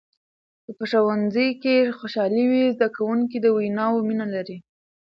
که 0.65 0.71
په 0.77 0.83
ښوونځي 0.91 1.47
کې 1.61 1.95
خوشحالي 1.99 2.43
وي، 2.51 2.63
زده 2.75 2.87
کوونکي 2.95 3.37
د 3.41 3.47
ویناوو 3.57 4.05
مینه 4.07 4.25
لري. 4.35 4.57